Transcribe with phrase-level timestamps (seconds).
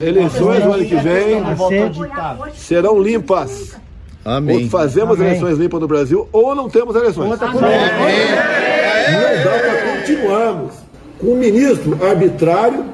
[0.00, 1.42] Eleições no ano que vem
[2.54, 3.76] serão limpas.
[4.24, 4.62] Amém.
[4.62, 5.26] Ou fazemos Amém.
[5.26, 7.30] eleições limpas no Brasil ou não temos eleições.
[7.30, 7.48] Não dá
[9.58, 10.74] para continuarmos
[11.18, 12.84] com um ministro arbitrário,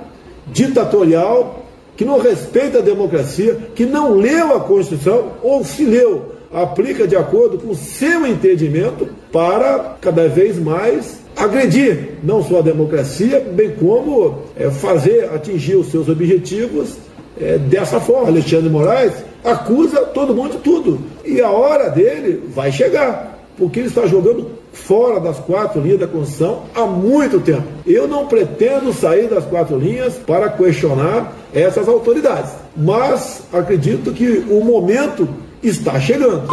[0.46, 7.06] ditatorial, que não respeita a democracia, que não leu a Constituição, ou se leu, aplica
[7.06, 13.40] de acordo com o seu entendimento para cada vez mais agredir não só a democracia,
[13.40, 16.96] bem como é, fazer atingir os seus objetivos
[17.40, 18.28] é, dessa forma.
[18.28, 19.12] Alexandre Moraes
[19.42, 21.00] acusa todo mundo de tudo.
[21.24, 26.06] E a hora dele vai chegar, porque ele está jogando fora das quatro linhas da
[26.06, 27.64] Constituição há muito tempo.
[27.84, 34.64] Eu não pretendo sair das quatro linhas para questionar essas autoridades, mas acredito que o
[34.64, 35.28] momento
[35.64, 36.46] está chegando.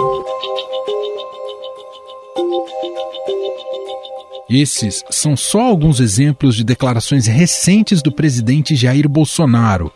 [4.49, 9.91] Esses são só alguns exemplos de declarações recentes do presidente Jair Bolsonaro,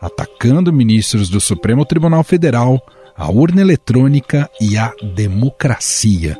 [0.00, 2.80] atacando ministros do Supremo Tribunal Federal,
[3.16, 6.38] a urna eletrônica e a democracia.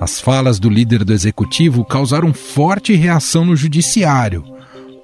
[0.00, 4.44] As falas do líder do executivo causaram forte reação no judiciário.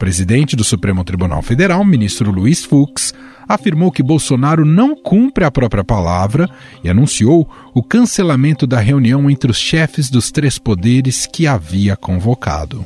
[0.04, 3.14] Presidente do Supremo Tribunal Federal, ministro Luiz Fux,
[3.48, 6.46] afirmou que Bolsonaro não cumpre a própria palavra
[6.84, 12.84] e anunciou o cancelamento da reunião entre os chefes dos três poderes que havia convocado.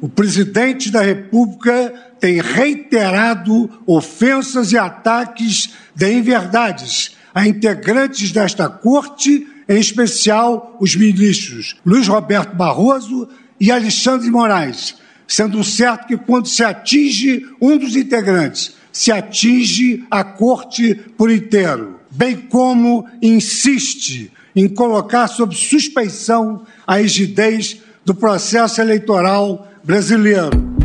[0.00, 9.46] O presidente da República tem reiterado ofensas e ataques de inverdades a integrantes desta corte,
[9.68, 13.28] em especial os ministros Luiz Roberto Barroso
[13.60, 20.24] e Alexandre Moraes, sendo certo que quando se atinge um dos integrantes, se atinge a
[20.24, 29.68] corte por inteiro, bem como insiste em colocar sob suspeição a rigidez do processo eleitoral
[29.84, 30.76] brasileiro.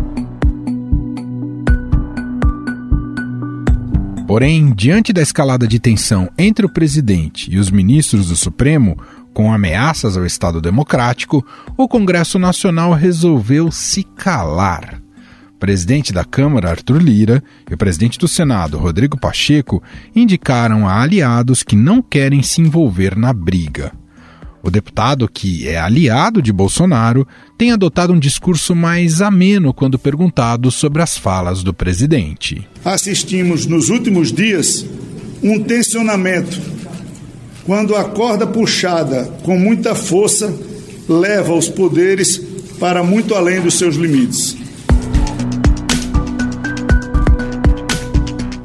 [4.27, 8.97] Porém, diante da escalada de tensão entre o presidente e os ministros do Supremo,
[9.33, 11.45] com ameaças ao Estado Democrático,
[11.77, 15.01] o Congresso Nacional resolveu se calar.
[15.55, 19.81] O presidente da Câmara, Arthur Lira, e o presidente do Senado, Rodrigo Pacheco,
[20.15, 23.91] indicaram a aliados que não querem se envolver na briga.
[24.63, 27.27] O deputado, que é aliado de Bolsonaro,
[27.57, 32.67] tem adotado um discurso mais ameno quando perguntado sobre as falas do presidente.
[32.85, 34.85] Assistimos nos últimos dias
[35.41, 36.59] um tensionamento
[37.65, 40.53] quando a corda puxada com muita força
[41.07, 42.37] leva os poderes
[42.79, 44.57] para muito além dos seus limites.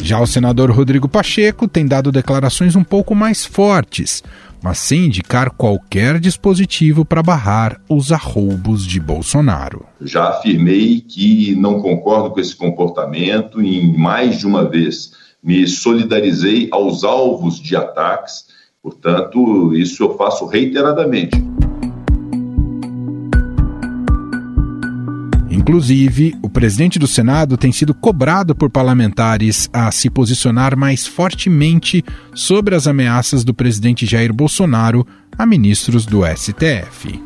[0.00, 4.22] Já o senador Rodrigo Pacheco tem dado declarações um pouco mais fortes,
[4.62, 9.84] mas sem indicar qualquer dispositivo para barrar os arroubos de Bolsonaro.
[10.00, 15.10] Já afirmei que não concordo com esse comportamento e, mais de uma vez,
[15.42, 18.44] me solidarizei aos alvos de ataques,
[18.86, 21.36] portanto, isso eu faço reiteradamente.
[25.50, 32.04] Inclusive, o presidente do Senado tem sido cobrado por parlamentares a se posicionar mais fortemente
[32.32, 35.04] sobre as ameaças do presidente Jair Bolsonaro
[35.36, 37.20] a ministros do STF.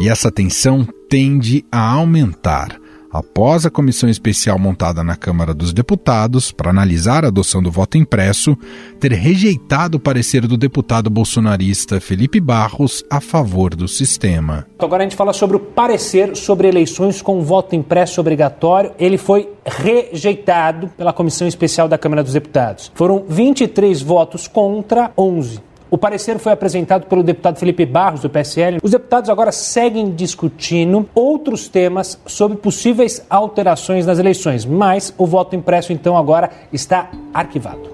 [0.00, 2.80] E essa tensão tende a aumentar
[3.14, 7.96] após a comissão especial montada na Câmara dos Deputados para analisar a adoção do voto
[7.96, 8.58] impresso
[8.98, 14.66] ter rejeitado o parecer do deputado bolsonarista Felipe Barros a favor do sistema.
[14.80, 18.90] Agora a gente fala sobre o parecer sobre eleições com voto impresso obrigatório.
[18.98, 22.90] Ele foi rejeitado pela comissão especial da Câmara dos Deputados.
[22.96, 25.60] Foram 23 votos contra 11.
[25.94, 28.78] O parecer foi apresentado pelo deputado Felipe Barros, do PSL.
[28.82, 35.54] Os deputados agora seguem discutindo outros temas sobre possíveis alterações nas eleições, mas o voto
[35.54, 37.88] impresso, então, agora está arquivado.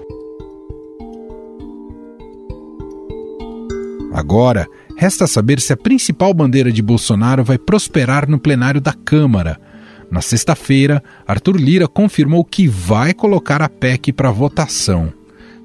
[4.11, 4.65] Agora,
[4.97, 9.61] resta saber se a principal bandeira de Bolsonaro vai prosperar no plenário da Câmara.
[10.09, 15.20] Na sexta-feira, Arthur Lira confirmou que vai colocar a PEC para votação.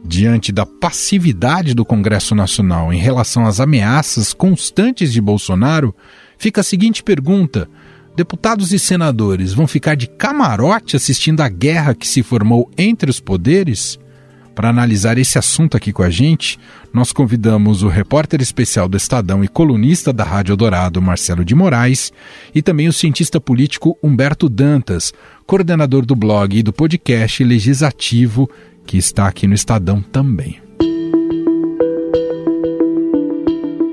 [0.09, 5.93] Diante da passividade do Congresso Nacional em relação às ameaças constantes de Bolsonaro,
[6.39, 7.69] fica a seguinte pergunta:
[8.15, 13.19] deputados e senadores vão ficar de camarote assistindo à guerra que se formou entre os
[13.19, 13.99] poderes?
[14.57, 16.59] Para analisar esse assunto aqui com a gente,
[16.91, 22.11] nós convidamos o repórter especial do Estadão e colunista da Rádio Dourado, Marcelo de Moraes,
[22.55, 25.13] e também o cientista político Humberto Dantas,
[25.47, 28.49] coordenador do blog e do podcast legislativo
[28.87, 30.59] que está aqui no Estadão também.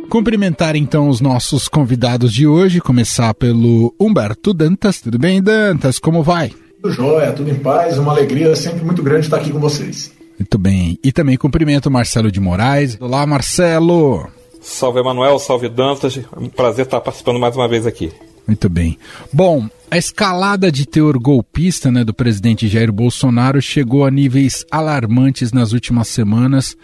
[0.10, 5.02] Cumprimentar então os nossos convidados de hoje, começar pelo Humberto Dantas.
[5.02, 6.00] Tudo bem, Dantas?
[6.00, 6.54] Como vai?
[6.82, 10.13] Tudo jóia, tudo em paz, uma alegria sempre muito grande estar aqui com vocês.
[10.38, 11.00] Muito bem.
[11.04, 12.98] E também cumprimento o Marcelo de Moraes.
[13.00, 14.28] Olá, Marcelo.
[14.62, 15.38] Salve, Emanuel.
[15.40, 16.18] Salve, Dantas.
[16.18, 18.12] É um prazer estar participando mais uma vez aqui.
[18.48, 18.98] Muito bem.
[19.32, 25.54] Bom, a escalada de teor golpista né, do presidente Jair Bolsonaro chegou a níveis alarmantes
[25.54, 26.76] nas últimas semanas,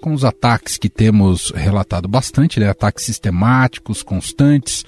[0.00, 4.84] com os ataques que temos relatado bastante, né, ataques sistemáticos, constantes,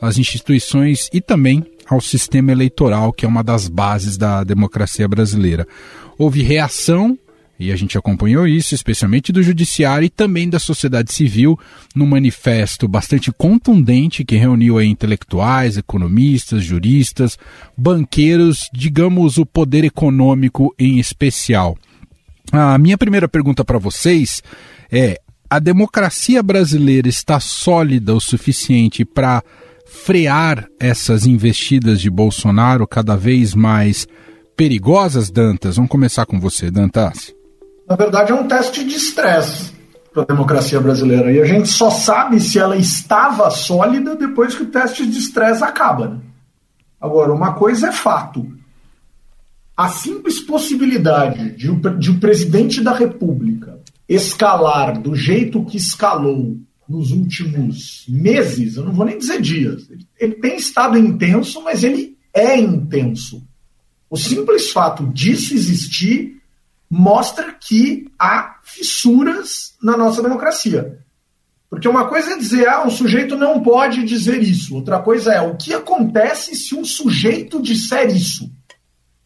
[0.00, 5.66] às instituições e também ao sistema eleitoral, que é uma das bases da democracia brasileira.
[6.16, 7.18] Houve reação
[7.64, 11.58] e a gente acompanhou isso, especialmente do Judiciário e também da sociedade civil,
[11.94, 17.38] num manifesto bastante contundente que reuniu intelectuais, economistas, juristas,
[17.76, 21.76] banqueiros, digamos, o poder econômico em especial.
[22.52, 24.42] A minha primeira pergunta para vocês
[24.92, 29.42] é: a democracia brasileira está sólida o suficiente para
[29.86, 34.06] frear essas investidas de Bolsonaro cada vez mais
[34.56, 35.76] perigosas, Dantas?
[35.76, 37.33] Vamos começar com você, Dantas
[37.88, 39.72] na verdade, é um teste de estresse
[40.12, 41.32] para a democracia brasileira.
[41.32, 45.62] E a gente só sabe se ela estava sólida depois que o teste de estresse
[45.62, 46.08] acaba.
[46.08, 46.20] Né?
[47.00, 48.46] Agora, uma coisa é fato.
[49.76, 56.56] A simples possibilidade de o, de o presidente da República escalar do jeito que escalou
[56.88, 61.82] nos últimos meses, eu não vou nem dizer dias, ele, ele tem estado intenso, mas
[61.82, 63.42] ele é intenso.
[64.08, 66.42] O simples fato disso existir
[66.96, 71.00] mostra que há fissuras na nossa democracia.
[71.68, 74.76] Porque uma coisa é dizer, ah, um sujeito não pode dizer isso.
[74.76, 78.48] Outra coisa é, o que acontece se um sujeito disser isso?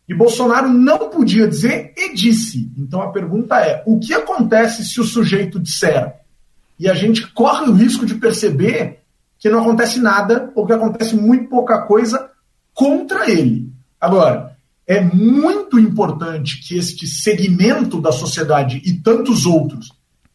[0.08, 2.72] E Bolsonaro não podia dizer e disse.
[2.78, 6.14] Então a pergunta é, o que acontece se o sujeito disser?
[6.78, 9.00] E a gente corre o risco de perceber
[9.38, 12.30] que não acontece nada, ou que acontece muito pouca coisa
[12.72, 13.70] contra ele.
[14.00, 14.56] Agora,
[14.88, 19.92] é muito importante que este segmento da sociedade e tantos outros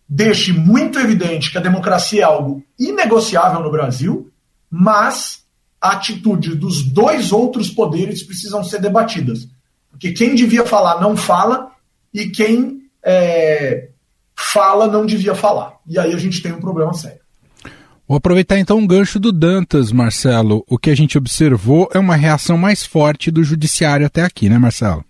[0.07, 4.31] deixe muito evidente que a democracia é algo inegociável no Brasil,
[4.69, 5.43] mas
[5.81, 9.49] a atitude dos dois outros poderes precisam ser debatidas.
[9.89, 11.71] Porque quem devia falar não fala
[12.13, 13.89] e quem é,
[14.35, 15.79] fala não devia falar.
[15.87, 17.22] E aí a gente tem um problema sério.
[18.07, 20.63] Vou aproveitar então um gancho do Dantas, Marcelo.
[20.67, 24.57] O que a gente observou é uma reação mais forte do judiciário até aqui, né,
[24.57, 25.05] Marcelo?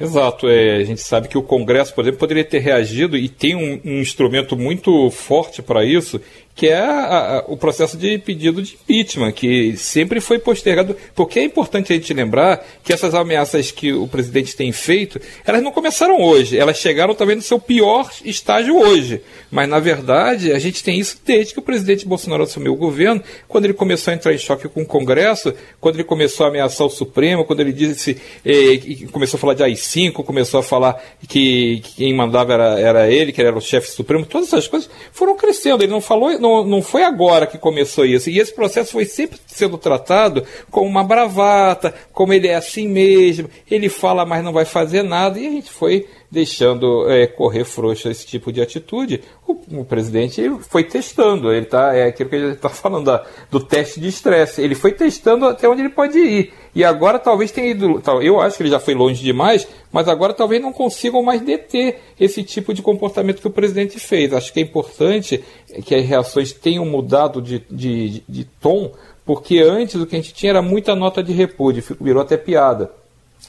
[0.00, 0.48] Exato.
[0.48, 3.78] É, a gente sabe que o Congresso, por exemplo, poderia ter reagido e tem um,
[3.84, 6.18] um instrumento muito forte para isso,
[6.54, 11.38] que é a, a, o processo de pedido de impeachment, que sempre foi postergado, porque
[11.38, 15.72] é importante a gente lembrar que essas ameaças que o presidente tem feito, elas não
[15.72, 19.22] começaram hoje, elas chegaram também no seu pior estágio hoje.
[19.50, 23.22] Mas, na verdade, a gente tem isso desde que o presidente Bolsonaro assumiu o governo,
[23.48, 26.86] quando ele começou a entrar em choque com o Congresso, quando ele começou a ameaçar
[26.86, 28.80] o Supremo, quando ele disse, eh,
[29.10, 33.32] começou a falar de AI-5, começou a falar que, que quem mandava era, era ele,
[33.32, 35.82] que ele era o chefe supremo, todas essas coisas foram crescendo.
[35.82, 38.30] Ele não falou, não não, foi agora que começou isso.
[38.30, 43.48] E esse processo foi sempre sendo tratado como uma bravata, como ele é assim mesmo,
[43.70, 48.10] ele fala, mas não vai fazer nada, e a gente foi deixando é, correr frouxa
[48.10, 49.22] esse tipo de atitude.
[49.46, 53.58] O, o, presidente foi testando, ele tá, é aquilo que ele está falando da, do
[53.58, 54.62] teste de estresse.
[54.62, 56.52] Ele foi testando até onde ele pode ir.
[56.72, 58.00] E agora talvez tenha ido.
[58.22, 61.98] Eu acho que ele já foi longe demais, mas agora talvez não consigam mais deter
[62.18, 64.32] esse tipo de comportamento que o presidente fez.
[64.32, 65.42] Acho que é importante
[65.84, 68.92] que as reações tenham mudado de, de, de tom,
[69.26, 72.99] porque antes o que a gente tinha era muita nota de repúdio, virou até piada.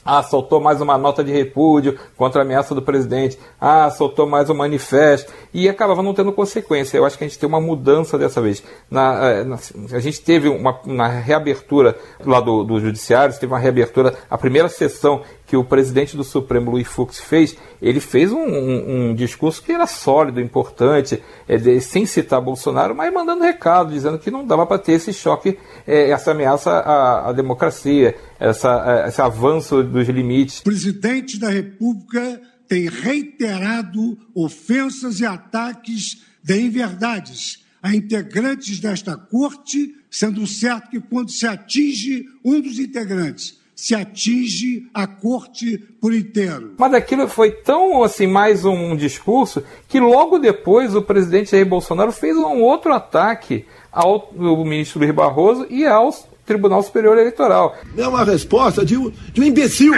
[0.04, 3.38] Ah, soltou mais uma nota de repúdio contra a ameaça do presidente.
[3.60, 5.32] Ah, soltou mais um manifesto.
[5.54, 6.96] E acabava não tendo consequência.
[6.96, 8.62] Eu acho que a gente tem uma mudança dessa vez.
[8.90, 9.58] Na, eh, na
[9.92, 15.22] a gente teve uma reabertura lá do, do Judiciário, teve uma reabertura, a primeira sessão
[15.52, 19.70] que o presidente do Supremo, Luiz Fux, fez, ele fez um, um, um discurso que
[19.70, 24.64] era sólido, importante, é, de, sem citar Bolsonaro, mas mandando recado, dizendo que não dava
[24.64, 30.08] para ter esse choque, é, essa ameaça à, à democracia, essa, é, esse avanço dos
[30.08, 30.60] limites.
[30.60, 39.94] O presidente da República tem reiterado ofensas e ataques de inverdades a integrantes desta corte,
[40.10, 46.74] sendo certo que quando se atinge um dos integrantes, se atinge a corte por inteiro.
[46.78, 52.12] Mas aquilo foi tão assim mais um discurso que logo depois o presidente Jair Bolsonaro
[52.12, 54.32] fez um outro ataque ao
[54.64, 56.12] ministro Luiz Barroso e ao
[56.44, 57.76] Tribunal Superior Eleitoral.
[57.96, 59.94] É uma resposta de um, de um imbecil.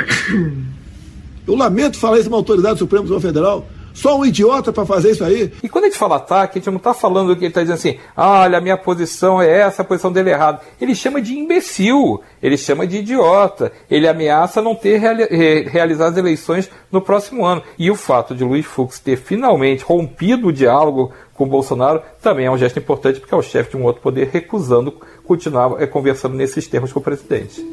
[1.46, 5.12] Eu lamento falar isso uma autoridade do Supremo Tribunal Federal, Só um idiota para fazer
[5.12, 5.52] isso aí.
[5.62, 7.76] E quando a gente fala ataque, a gente não está falando que ele está dizendo
[7.76, 10.60] assim, olha, a minha posição é essa, a posição dele é errada.
[10.80, 15.24] Ele chama de imbecil, ele chama de idiota, ele ameaça não ter reali
[15.68, 17.62] realizado as eleições no próximo ano.
[17.78, 22.50] E o fato de Luiz Fux ter finalmente rompido o diálogo com Bolsonaro também é
[22.50, 24.92] um gesto importante, porque é o chefe de um outro poder recusando
[25.24, 27.64] continuar é, conversando nesses termos com o presidente.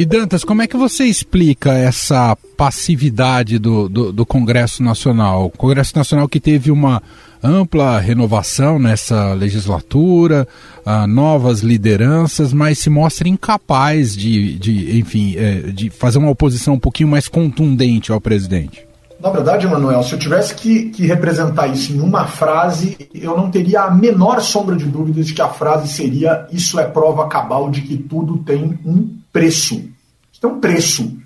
[0.00, 5.44] E Dantas, como é que você explica essa passividade do, do, do, Congresso Nacional?
[5.44, 7.02] O Congresso Nacional que teve uma
[7.42, 10.48] ampla renovação nessa legislatura,
[10.86, 16.72] uh, novas lideranças, mas se mostra incapaz de, de enfim, é, de fazer uma oposição
[16.72, 18.88] um pouquinho mais contundente ao presidente.
[19.22, 23.50] Na verdade, Manuel, se eu tivesse que, que, representar isso em uma frase, eu não
[23.50, 27.68] teria a menor sombra de dúvidas de que a frase seria: Isso é prova cabal
[27.68, 29.89] de que tudo tem um preço.
[30.40, 31.18] Isso tem um preço.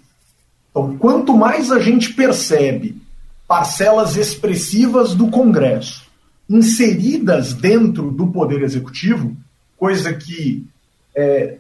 [0.71, 3.01] Então, quanto mais a gente percebe
[3.47, 6.05] parcelas expressivas do Congresso
[6.49, 9.35] inseridas dentro do Poder Executivo,
[9.79, 10.67] coisa que
[11.15, 11.59] é,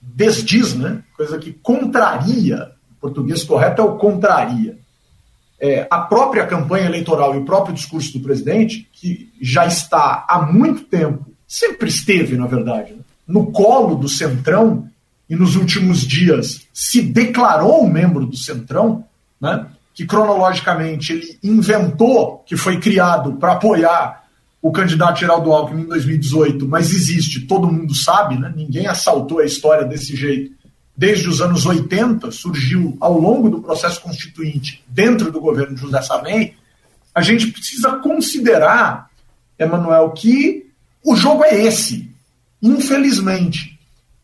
[0.00, 1.02] desdiz, né?
[1.16, 4.76] coisa que contraria, o português correto é o contraria
[5.58, 10.40] é, a própria campanha eleitoral e o próprio discurso do presidente, que já está há
[10.42, 14.88] muito tempo, sempre esteve, na verdade, né, no colo do Centrão
[15.28, 19.04] e nos últimos dias se declarou membro do Centrão,
[19.40, 24.24] né, que cronologicamente ele inventou, que foi criado para apoiar
[24.62, 29.44] o candidato Geraldo Alckmin em 2018, mas existe, todo mundo sabe, né, ninguém assaltou a
[29.44, 30.56] história desse jeito
[30.96, 36.00] desde os anos 80, surgiu ao longo do processo constituinte dentro do governo de José
[36.00, 36.54] Sarney,
[37.14, 39.10] a gente precisa considerar,
[39.58, 40.66] Emanuel, que
[41.04, 42.10] o jogo é esse,
[42.62, 43.75] infelizmente.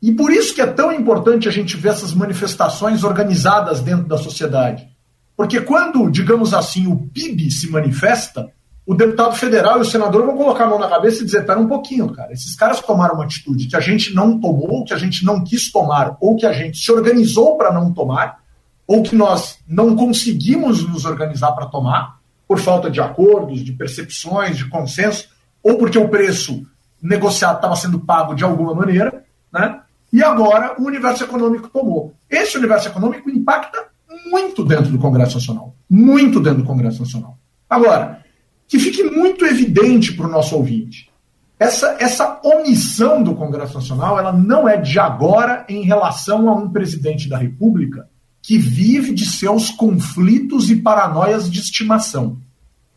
[0.03, 4.19] E por isso que é tão importante a gente ver essas manifestações organizadas dentro da
[4.19, 4.89] sociedade.
[5.37, 8.51] Porque quando, digamos assim, o PIB se manifesta,
[8.85, 11.61] o deputado federal e o senador vão colocar a mão na cabeça e dizer: pera
[11.61, 14.99] um pouquinho, cara, esses caras tomaram uma atitude que a gente não tomou, que a
[14.99, 18.41] gente não quis tomar, ou que a gente se organizou para não tomar,
[18.87, 22.19] ou que nós não conseguimos nos organizar para tomar,
[22.49, 25.29] por falta de acordos, de percepções, de consenso,
[25.63, 26.67] ou porque o preço
[27.01, 29.81] negociado estava sendo pago de alguma maneira, né?
[30.13, 32.15] E agora o universo econômico tomou.
[32.29, 33.87] Esse universo econômico impacta
[34.31, 35.75] muito dentro do Congresso Nacional.
[35.89, 37.39] Muito dentro do Congresso Nacional.
[37.69, 38.23] Agora,
[38.69, 41.11] que fique muito evidente para o nosso ouvinte.
[41.59, 46.69] Essa, essa omissão do Congresso Nacional ela não é de agora em relação a um
[46.69, 48.09] presidente da República
[48.43, 52.39] que vive de seus conflitos e paranoias de estimação.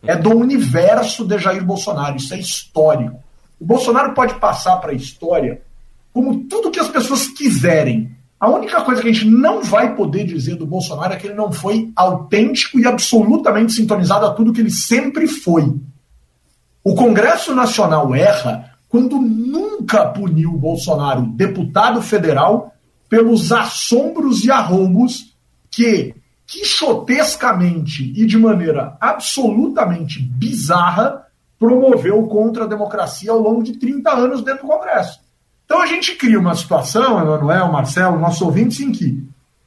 [0.02, 3.24] É do universo de Jair Bolsonaro, isso é histórico.
[3.60, 5.62] O Bolsonaro pode passar para a história
[6.16, 10.24] como tudo que as pessoas quiserem, a única coisa que a gente não vai poder
[10.24, 14.62] dizer do Bolsonaro é que ele não foi autêntico e absolutamente sintonizado a tudo que
[14.62, 15.76] ele sempre foi.
[16.82, 22.74] O Congresso Nacional erra quando nunca puniu o Bolsonaro, deputado federal,
[23.10, 25.36] pelos assombros e arrombos
[25.70, 26.16] que,
[26.48, 31.26] quixotescamente e de maneira absolutamente bizarra,
[31.60, 35.25] promoveu contra a democracia ao longo de 30 anos dentro do Congresso.
[35.66, 39.24] Então a gente cria uma situação, Emanuel, Marcelo, nossos ouvintes, em que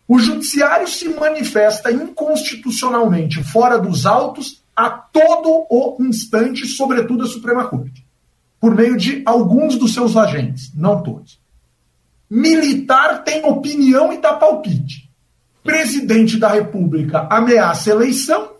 [0.06, 7.66] o judiciário se manifesta inconstitucionalmente fora dos autos a todo o instante, sobretudo a Suprema
[7.66, 8.06] Corte,
[8.60, 11.40] por meio de alguns dos seus agentes, não todos.
[12.30, 15.10] Militar tem opinião e dá palpite.
[15.64, 18.52] Presidente da República ameaça eleição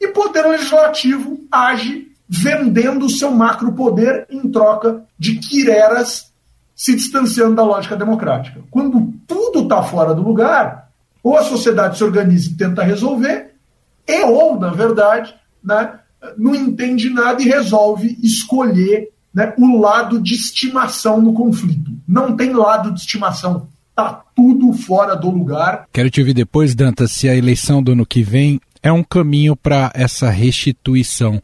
[0.00, 6.31] e Poder Legislativo age vendendo o seu macropoder em troca de quireras
[6.82, 8.60] se distanciando da lógica democrática.
[8.68, 10.88] Quando tudo está fora do lugar,
[11.22, 13.52] ou a sociedade se organiza e tenta resolver,
[14.04, 16.00] e ou, na verdade, né,
[16.36, 21.92] não entende nada e resolve escolher né, o lado de estimação no conflito.
[22.08, 23.68] Não tem lado de estimação.
[23.90, 25.86] Está tudo fora do lugar.
[25.92, 29.54] Quero te ouvir depois, Dantas, se a eleição do ano que vem é um caminho
[29.54, 31.40] para essa restituição.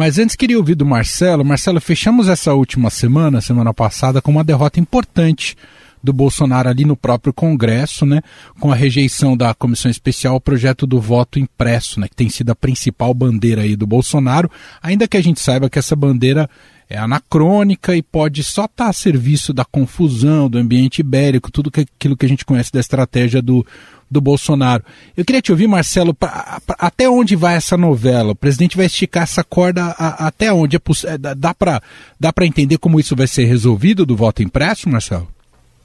[0.00, 1.44] Mas antes queria ouvir do Marcelo.
[1.44, 5.54] Marcelo, fechamos essa última semana, semana passada, com uma derrota importante
[6.02, 8.22] do Bolsonaro ali no próprio Congresso, né,
[8.58, 12.48] com a rejeição da comissão especial ao projeto do voto impresso, né, que tem sido
[12.48, 14.50] a principal bandeira aí do Bolsonaro,
[14.82, 16.48] ainda que a gente saiba que essa bandeira
[16.90, 21.70] é anacrônica e pode só estar tá a serviço da confusão, do ambiente ibérico, tudo
[21.70, 23.64] que, aquilo que a gente conhece da estratégia do
[24.10, 24.82] do Bolsonaro.
[25.16, 28.32] Eu queria te ouvir, Marcelo, pra, pra, até onde vai essa novela?
[28.32, 30.76] O presidente vai esticar essa corda a, até onde?
[30.76, 31.80] É, é dá para
[32.18, 35.28] dá entender como isso vai ser resolvido do voto impresso, Marcelo?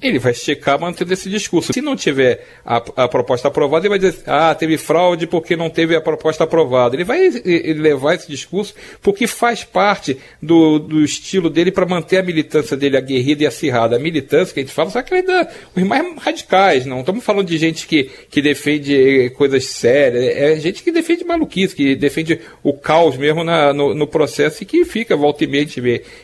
[0.08, 1.74] Ele vai esticar mantendo esse discurso.
[1.74, 5.70] Se não tiver a, a proposta aprovada, ele vai dizer, ah, teve fraude porque não
[5.70, 6.96] teve a proposta aprovada.
[6.96, 12.24] Ele vai levar esse discurso porque faz parte do, do estilo dele para manter a
[12.24, 13.96] militância dele aguerrida e acirrada.
[13.96, 17.24] A militância que a gente fala, só que ele dá os mais radicais, não estamos
[17.24, 22.40] falando de gente que, que defende coisas sérias, é gente que defende maluquice, que defende
[22.64, 25.66] o caos mesmo na, no, no processo e que fica, volta e meia,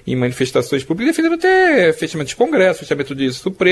[0.06, 3.71] em manifestações públicas, defendendo até fechamento de Congresso, fechamento de Supremo,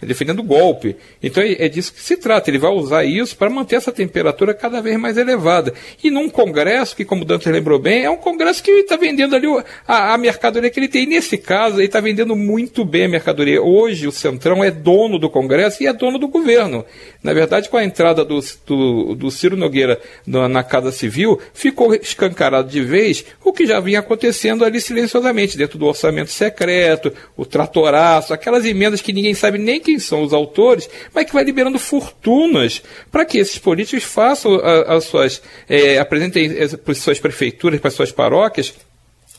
[0.00, 0.96] defendendo golpe.
[1.22, 2.50] Então é, é disso que se trata.
[2.50, 5.72] Ele vai usar isso para manter essa temperatura cada vez mais elevada.
[6.02, 9.34] E num Congresso, que como o Dante lembrou bem, é um Congresso que está vendendo
[9.34, 9.46] ali
[9.86, 11.04] a, a mercadoria que ele tem.
[11.04, 13.62] E nesse caso, ele está vendendo muito bem a mercadoria.
[13.62, 16.84] Hoje, o Centrão é dono do Congresso e é dono do governo.
[17.22, 21.94] Na verdade, com a entrada do, do, do Ciro Nogueira na, na Casa Civil, ficou
[21.94, 27.44] escancarado de vez o que já vinha acontecendo ali silenciosamente, dentro do orçamento secreto, o
[27.44, 31.78] tratoraço, aquelas emendas que ninguém sabe nem quem são os autores, mas que vai liberando
[31.78, 38.12] fortunas para que esses políticos façam as suas, é, apresentem para suas prefeituras, para suas
[38.12, 38.74] paróquias,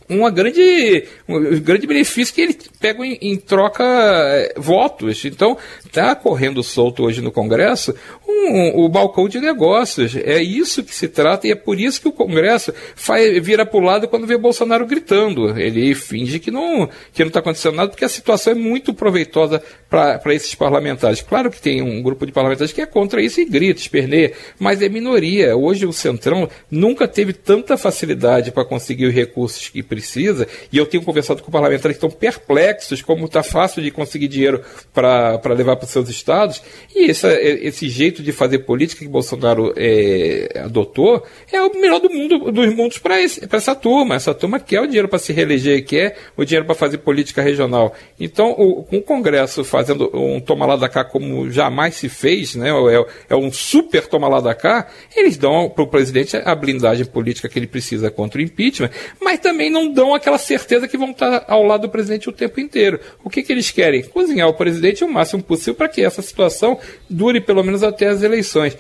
[0.10, 5.24] uma grande, um grande benefício que eles pegam em, em troca é, votos.
[5.24, 5.58] Então,
[5.92, 7.94] está correndo solto hoje no Congresso
[8.26, 10.16] um, o balcão de negócios.
[10.16, 13.78] É isso que se trata e é por isso que o Congresso faz, vira para
[13.78, 15.60] o lado quando vê Bolsonaro gritando.
[15.60, 19.62] Ele finge que não que não está acontecendo nada porque a situação é muito proveitosa
[19.90, 21.22] para esses parlamentares.
[21.22, 24.82] Claro que tem um grupo de parlamentares que é contra isso e grita, esperneia, mas
[24.82, 25.58] é minoria.
[25.58, 30.86] Hoje o Centrão nunca teve tanta facilidade para conseguir os recursos que precisa e eu
[30.86, 34.62] tenho conversado com parlamentares que estão perplexos como está fácil de conseguir dinheiro
[34.94, 36.62] para levar para os seus estados
[36.96, 42.10] e esse, esse jeito de fazer política que Bolsonaro é, adotou é o melhor do
[42.10, 44.16] mundo, dos mundos para essa turma.
[44.16, 47.94] Essa turma quer o dinheiro para se reeleger, quer o dinheiro para fazer política regional.
[48.20, 53.36] Então, o, Congresso fazendo um toma lá cá como jamais se fez, né, é, é
[53.36, 57.68] um super toma lá cá, eles dão para o presidente a blindagem política que ele
[57.68, 61.82] precisa contra o impeachment, mas também não dão aquela certeza que vão estar ao lado
[61.82, 63.00] do presidente o tempo inteiro.
[63.24, 64.04] O que, que eles querem?
[64.04, 66.78] Cozinhar o presidente o máximo possível para que essa situação
[67.10, 68.78] dure pelo menos até as eleições.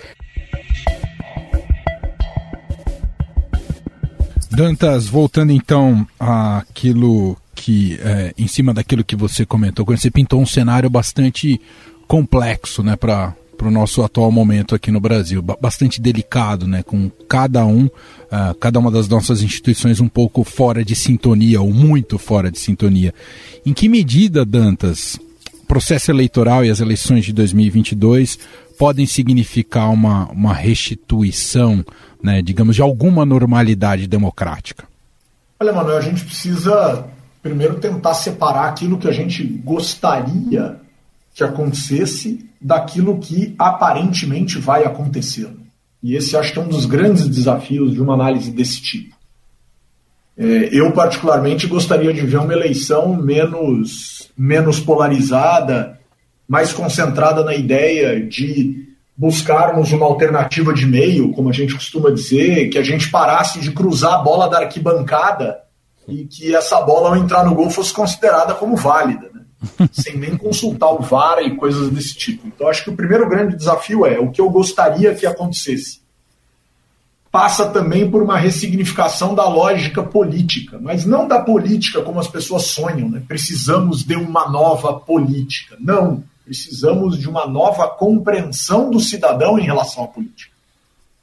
[4.49, 10.41] Dantas, voltando então àquilo que, é, em cima daquilo que você comentou, quando você pintou
[10.41, 11.59] um cenário bastante
[12.07, 17.11] complexo, né, para para o nosso atual momento aqui no Brasil, bastante delicado, né, com
[17.29, 22.17] cada um, uh, cada uma das nossas instituições um pouco fora de sintonia ou muito
[22.17, 23.13] fora de sintonia.
[23.63, 25.19] Em que medida, Dantas,
[25.71, 28.37] processo eleitoral e as eleições de 2022
[28.77, 31.81] podem significar uma, uma restituição,
[32.21, 34.83] né, digamos, de alguma normalidade democrática?
[35.57, 37.05] Olha, Manuel, a gente precisa
[37.41, 40.75] primeiro tentar separar aquilo que a gente gostaria
[41.33, 45.61] que acontecesse daquilo que aparentemente vai acontecendo.
[46.03, 49.15] E esse acho que é um dos grandes desafios de uma análise desse tipo.
[50.37, 55.99] É, eu, particularmente, gostaria de ver uma eleição menos, menos polarizada,
[56.47, 62.69] mais concentrada na ideia de buscarmos uma alternativa de meio, como a gente costuma dizer,
[62.69, 65.59] que a gente parasse de cruzar a bola da arquibancada
[66.07, 69.41] e que essa bola, ao entrar no gol, fosse considerada como válida, né?
[69.93, 72.47] sem nem consultar o VAR e coisas desse tipo.
[72.47, 76.00] Então, acho que o primeiro grande desafio é o que eu gostaria que acontecesse.
[77.31, 82.63] Passa também por uma ressignificação da lógica política, mas não da política como as pessoas
[82.63, 83.23] sonham, né?
[83.25, 85.77] Precisamos de uma nova política.
[85.79, 90.51] Não Precisamos de uma nova compreensão do cidadão em relação à política.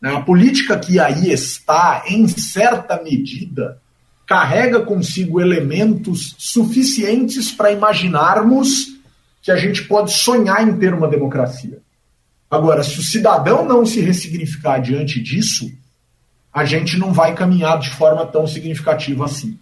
[0.00, 3.78] Né, a política que aí está, em certa medida,
[4.26, 8.96] carrega consigo elementos suficientes para imaginarmos
[9.42, 11.78] que a gente pode sonhar em ter uma democracia.
[12.50, 15.70] Agora, se o cidadão não se ressignificar diante disso,
[16.58, 19.56] a gente não vai caminhar de forma tão significativa assim.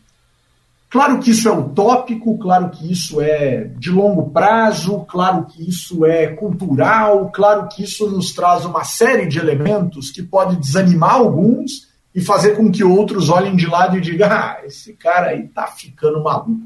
[0.89, 6.07] Claro que isso é utópico, claro que isso é de longo prazo, claro que isso
[6.07, 11.89] é cultural, claro que isso nos traz uma série de elementos que pode desanimar alguns
[12.15, 15.67] e fazer com que outros olhem de lado e digam: ah, esse cara aí tá
[15.67, 16.63] ficando maluco.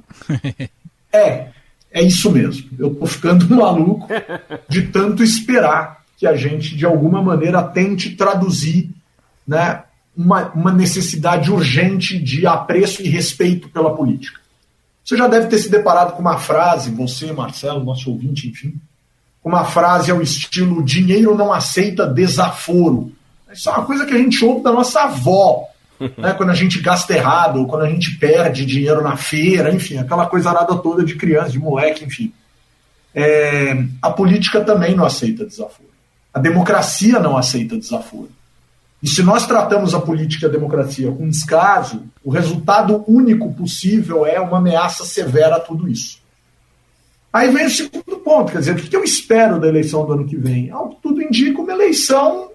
[1.13, 1.49] é,
[1.91, 2.71] é isso mesmo.
[2.79, 4.07] Eu tô ficando maluco
[4.69, 8.91] de tanto esperar que a gente, de alguma maneira, tente traduzir
[9.51, 9.83] né,
[10.17, 14.41] uma, uma necessidade urgente de apreço e respeito pela política.
[15.05, 18.75] Você já deve ter se deparado com uma frase, você, Marcelo, nosso ouvinte, enfim,
[19.43, 23.13] com uma frase ao estilo: dinheiro não aceita desaforo.
[23.53, 25.65] Isso é uma coisa que a gente ouve da nossa avó,
[25.99, 29.99] né, quando a gente gasta errado, ou quando a gente perde dinheiro na feira, enfim,
[29.99, 32.33] aquela coisa nada toda de criança, de moleque, enfim.
[33.15, 35.91] é, a política também não aceita desaforo.
[36.33, 38.31] A democracia não aceita desaforo.
[39.03, 44.27] E se nós tratamos a política e a democracia com descaso, o resultado único possível
[44.27, 46.21] é uma ameaça severa a tudo isso.
[47.33, 50.27] Aí vem o segundo ponto, quer dizer, o que eu espero da eleição do ano
[50.27, 50.71] que vem?
[50.71, 52.51] Ao que tudo indica, uma eleição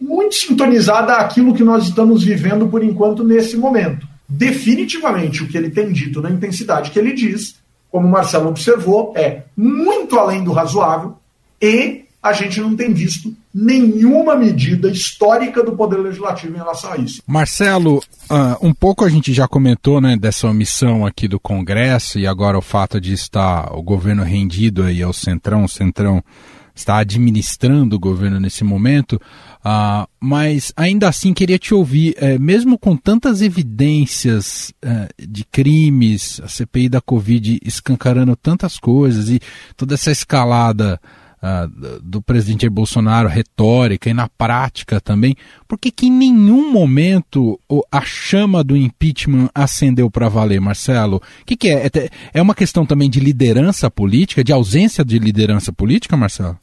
[0.00, 4.06] muito sintonizada àquilo que nós estamos vivendo por enquanto nesse momento.
[4.28, 7.56] Definitivamente, o que ele tem dito na intensidade que ele diz,
[7.90, 11.16] como o Marcelo observou, é muito além do razoável
[11.60, 16.96] e a gente não tem visto nenhuma medida histórica do Poder Legislativo em relação a
[16.96, 17.20] isso.
[17.26, 17.98] Marcelo,
[18.30, 22.56] uh, um pouco a gente já comentou né, dessa omissão aqui do Congresso e agora
[22.56, 26.22] o fato de estar o governo rendido aí ao Centrão, o Centrão
[26.74, 32.78] está administrando o governo nesse momento, uh, mas ainda assim queria te ouvir, eh, mesmo
[32.78, 39.38] com tantas evidências eh, de crimes, a CPI da Covid escancarando tantas coisas e
[39.76, 40.98] toda essa escalada
[41.42, 47.58] uh, do presidente Bolsonaro, retórica e na prática também, por que, que em nenhum momento
[47.90, 51.16] a chama do impeachment acendeu para valer, Marcelo?
[51.16, 51.86] O que, que é?
[51.86, 52.08] é?
[52.34, 56.58] É uma questão também de liderança política, de ausência de liderança política, Marcelo?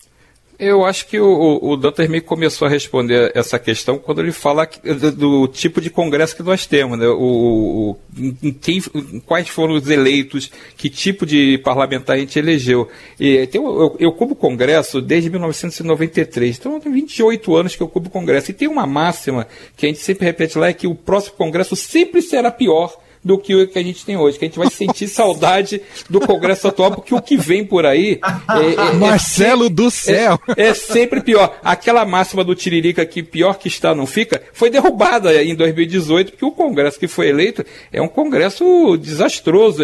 [0.60, 4.70] Eu acho que o, o Dantas meio começou a responder essa questão quando ele fala
[4.84, 7.08] do, do tipo de congresso que nós temos, né?
[7.08, 8.82] O, o quem,
[9.26, 12.90] quais foram os eleitos, que tipo de parlamentar a gente elegeu.
[13.18, 18.10] E tem, eu, eu cubro congresso desde 1993, então tem 28 anos que eu cubro
[18.10, 18.52] congresso.
[18.52, 21.74] E tem uma máxima que a gente sempre repete lá, é que o próximo congresso
[21.78, 24.70] sempre será pior do que o que a gente tem hoje, que a gente vai
[24.70, 28.20] sentir saudade do Congresso atual, porque o que vem por aí.
[28.50, 30.40] É, é, Marcelo é, do céu!
[30.56, 31.60] É, sempre pior.
[31.64, 36.46] Aquela máxima do Tiririca que pior que está não fica, foi derrubada em 2018, porque
[36.46, 39.84] o Congresso que foi eleito é um Congresso desastroso.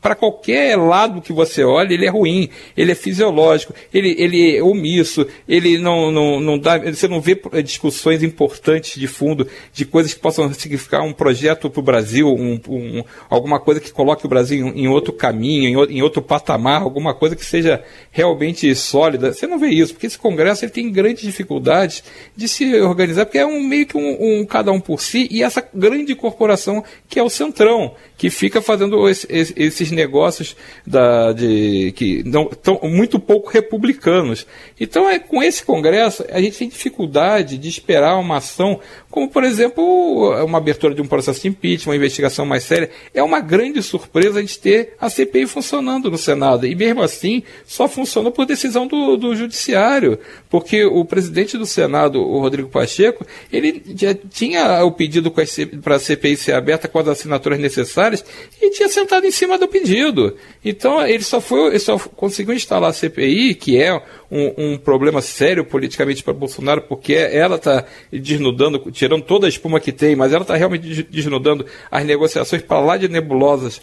[0.00, 4.62] Para qualquer lado que você olhe, ele é ruim, ele é fisiológico, ele, ele é
[4.62, 6.78] omisso, ele não, não, não dá.
[6.78, 11.80] Você não vê discussões importantes de fundo, de coisas que possam significar um projeto para
[11.80, 16.02] o Brasil, um, um, alguma coisa que coloque o Brasil em, outro caminho, em, em,
[16.02, 19.32] outro patamar, alguma coisa que seja realmente sólida.
[19.32, 22.02] Você não vê isso, porque esse Congresso ele tem grandes dificuldades
[22.36, 25.42] de se organizar, porque é um meio que um, um cada um por si, e
[25.42, 31.92] essa grande corporação que é o Centrão, que fica fazendo esse, esses negócios da, de,
[31.96, 34.46] que não tão muito pouco republicanos.
[34.78, 39.44] Então, é, com esse Congresso, a gente tem dificuldade de esperar uma ação, como, por
[39.44, 42.90] exemplo, uma abertura de um processo de impeachment, uma investigação mais séria.
[43.14, 46.66] É uma grande surpresa a gente ter a CPI funcionando no Senado.
[46.66, 50.18] E mesmo assim, só funciona por decisão do, do Judiciário,
[50.48, 55.98] porque o presidente do Senado, o Rodrigo Pacheco, ele já tinha o pedido para a
[55.98, 58.24] CPI ser aberta com as assinaturas necessárias
[58.60, 60.36] e tinha sentado em cima do pedido.
[60.64, 65.20] Então, ele só, foi, ele só conseguiu instalar a CPI, que é um, um problema
[65.20, 70.32] sério politicamente para Bolsonaro, porque ela está desnudando, tirando toda a espuma que tem, mas
[70.32, 73.80] ela está realmente desnudando as negociações para lá de nebulosas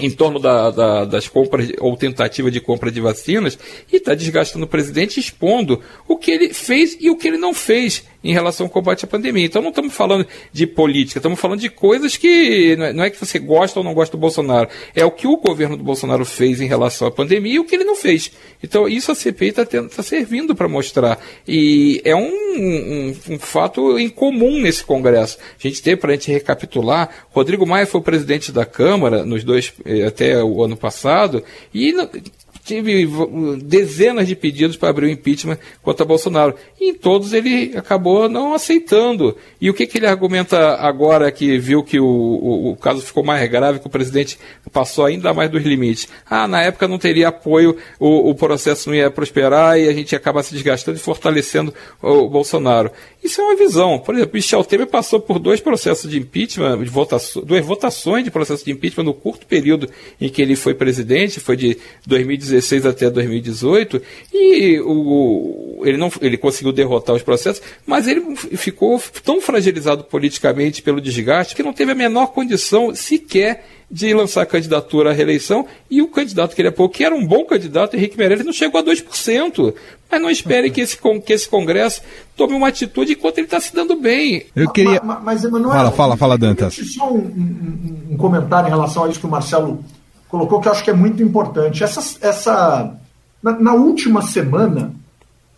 [0.00, 3.58] em torno da, da, das compras ou tentativa de compra de vacinas
[3.92, 7.52] e está desgastando o presidente expondo o que ele fez e o que ele não
[7.52, 9.46] fez em relação ao combate à pandemia.
[9.46, 13.18] Então não estamos falando de política, estamos falando de coisas que é, não é que
[13.18, 16.60] você gosta ou não gosta do Bolsonaro, é o que o governo do Bolsonaro fez
[16.60, 18.30] em relação à pandemia e o que ele não fez.
[18.62, 21.18] Então isso a CPI está tá servindo para mostrar.
[21.46, 25.38] E é um, um, um, fato incomum nesse Congresso.
[25.58, 29.72] A gente tem, para a gente recapitular, Rodrigo Maia foi presidente da Câmara nos dois
[29.86, 31.94] eh, até o ano passado e
[32.68, 33.08] tive
[33.62, 36.54] dezenas de pedidos para abrir o impeachment contra Bolsonaro.
[36.78, 39.36] E em todos ele acabou não aceitando.
[39.60, 43.24] E o que, que ele argumenta agora que viu que o, o, o, caso ficou
[43.24, 44.38] mais grave, que o presidente
[44.70, 46.08] passou ainda mais dos limites?
[46.28, 50.12] Ah, na época não teria apoio, o, o processo não ia prosperar e a gente
[50.12, 52.90] ia acabar se desgastando e fortalecendo o Bolsonaro.
[53.22, 53.98] Isso é uma visão.
[53.98, 58.30] Por exemplo, Michel Temer passou por dois processos de impeachment, de votações, duas votações de
[58.30, 59.88] processo de impeachment no curto período
[60.20, 62.57] em que ele foi presidente, foi de 2016
[62.88, 64.00] até 2018,
[64.32, 70.82] e o, ele, não, ele conseguiu derrotar os processos, mas ele ficou tão fragilizado politicamente
[70.82, 76.02] pelo desgaste que não teve a menor condição sequer de lançar candidatura à reeleição e
[76.02, 78.84] o candidato que ele apoiou, que era um bom candidato, Henrique Meirelles, não chegou a
[78.84, 79.74] 2%.
[80.10, 82.02] Mas não espere que esse, que esse Congresso
[82.36, 84.46] tome uma atitude enquanto ele está se dando bem.
[84.54, 85.00] Eu queria.
[85.02, 86.74] Mas, mas Emanuel, fala, fala, fala, Dantas.
[86.74, 89.84] Só um, um, um, comentário em relação a isso que o Marcelo
[90.28, 91.82] colocou, que eu acho que é muito importante.
[91.82, 92.94] Essa, essa,
[93.42, 94.94] na, na última semana,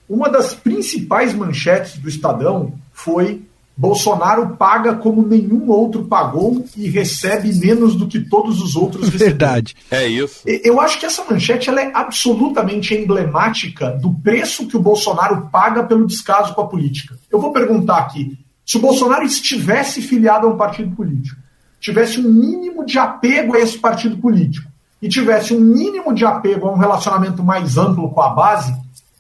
[0.09, 3.43] uma das principais manchetes do Estadão foi
[3.81, 9.31] Bolsonaro paga como nenhum outro pagou e recebe menos do que todos os outros receberam.
[9.31, 9.75] Verdade.
[9.91, 10.43] É isso.
[10.45, 15.83] Eu acho que essa manchete ela é absolutamente emblemática do preço que o Bolsonaro paga
[15.83, 17.19] pelo descaso com a política.
[17.31, 21.40] Eu vou perguntar aqui: se o Bolsonaro estivesse filiado a um partido político,
[21.81, 26.69] tivesse um mínimo de apego a esse partido político e tivesse um mínimo de apego
[26.69, 28.75] a um relacionamento mais amplo com a base,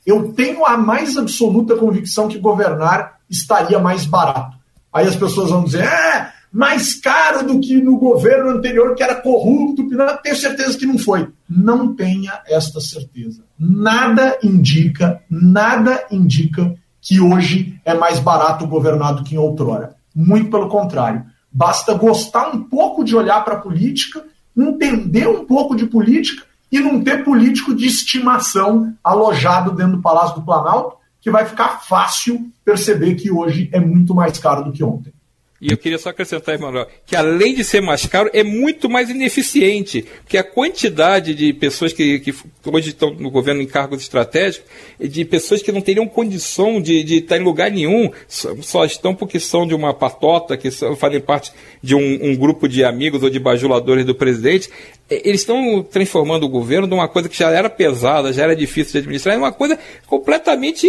[0.06, 4.56] eu tenho a mais absoluta convicção que governar estaria mais barato.
[4.92, 9.14] Aí as pessoas vão dizer, é, mais caro do que no governo anterior, que era
[9.14, 9.84] corrupto.
[9.84, 11.28] Não, tenho certeza que não foi.
[11.48, 13.42] Não tenha esta certeza.
[13.58, 19.94] Nada indica, nada indica que hoje é mais barato governar do que em outrora.
[20.14, 21.24] Muito pelo contrário.
[21.52, 24.24] Basta gostar um pouco de olhar para a política,
[24.56, 30.36] entender um pouco de política e não ter político de estimação alojado dentro do Palácio
[30.36, 34.84] do Planalto, que vai ficar fácil perceber que hoje é muito mais caro do que
[34.84, 35.12] ontem.
[35.60, 39.10] E eu queria só acrescentar, Emanuel, que além de ser mais caro, é muito mais
[39.10, 40.06] ineficiente.
[40.22, 44.66] Porque a quantidade de pessoas que, que hoje estão no governo em cargos estratégicos,
[44.98, 49.38] de pessoas que não teriam condição de, de estar em lugar nenhum, só, estão porque
[49.38, 53.28] são de uma patota, que são, fazem parte de um, um grupo de amigos ou
[53.28, 54.70] de bajuladores do presidente,
[55.10, 58.92] eles estão transformando o governo de uma coisa que já era pesada, já era difícil
[58.92, 60.86] de administrar, em uma coisa completamente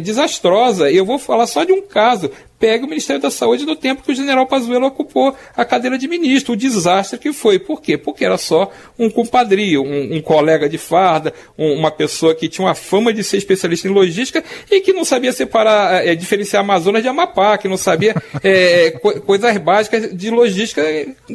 [0.00, 0.90] desastrosa.
[0.90, 4.02] E eu vou falar só de um caso pega o Ministério da Saúde no tempo
[4.02, 7.58] que o general Pazuello ocupou a cadeira de ministro, o desastre que foi.
[7.58, 7.96] Por quê?
[7.96, 12.66] Porque era só um compadrio, um, um colega de farda, um, uma pessoa que tinha
[12.66, 17.02] uma fama de ser especialista em logística e que não sabia separar, é, diferenciar Amazonas
[17.02, 20.82] de Amapá, que não sabia é, co coisas básicas de logística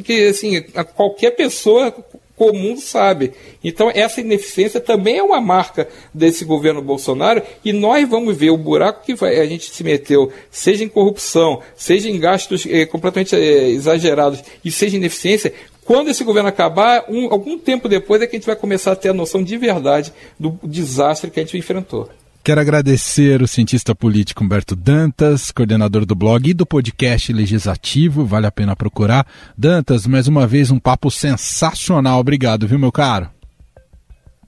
[0.04, 0.62] que, assim,
[0.95, 1.91] qualquer pessoa
[2.36, 3.34] comum sabe.
[3.63, 8.58] Então, essa ineficiência também é uma marca desse governo Bolsonaro e nós vamos ver o
[8.58, 13.69] buraco que a gente se meteu, seja em corrupção, seja em gastos eh, completamente eh,
[13.69, 15.54] exagerados e seja em ineficiência.
[15.86, 18.96] Quando esse governo acabar, um, algum tempo depois é que a gente vai começar a
[18.96, 22.10] ter a noção de verdade do desastre que a gente enfrentou.
[22.44, 28.46] Quero agradecer o cientista político Humberto Dantas, coordenador do blog e do podcast legislativo, vale
[28.46, 29.26] a pena procurar.
[29.58, 32.20] Dantas, mais uma vez um papo sensacional.
[32.20, 33.30] Obrigado, viu, meu caro?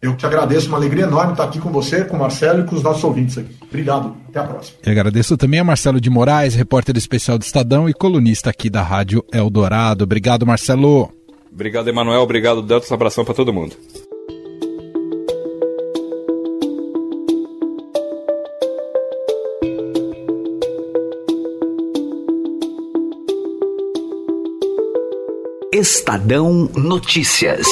[0.02, 2.76] Eu te agradeço, uma alegria enorme estar aqui com você, com o Marcelo e com
[2.76, 3.56] os nossos ouvintes aqui.
[3.64, 4.78] Obrigado, até a próxima.
[4.86, 8.84] E agradeço também a Marcelo de Moraes, repórter especial do Estadão e colunista aqui da
[8.84, 10.04] Rádio Eldorado.
[10.04, 11.10] Obrigado, Marcelo.
[11.50, 12.20] Obrigado, Emanuel.
[12.20, 12.92] Obrigado, Dantas.
[12.92, 13.74] Um abração para todo mundo.
[25.78, 27.68] Estadão Notícias.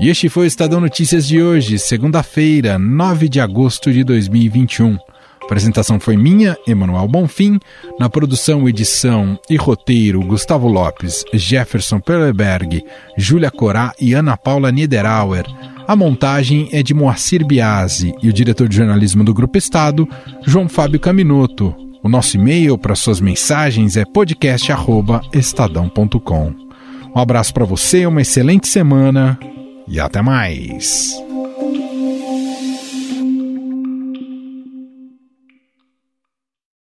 [0.00, 4.94] E este foi o Estadão Notícias de hoje, segunda-feira, 9 de agosto de 2021.
[4.94, 7.60] A apresentação foi minha, Emanuel Bonfim.
[8.00, 12.82] Na produção, edição e roteiro, Gustavo Lopes, Jefferson Perleberg,
[13.18, 15.44] Júlia Corá e Ana Paula Niederauer.
[15.86, 20.08] A montagem é de Moacir Biasi e o diretor de jornalismo do Grupo Estado,
[20.46, 21.91] João Fábio Caminoto.
[22.02, 26.52] O nosso e-mail para suas mensagens é podcast@estadão.com.
[27.14, 29.38] Um abraço para você, uma excelente semana
[29.86, 31.14] e até mais.